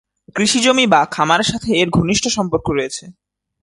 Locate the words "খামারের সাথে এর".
1.05-1.89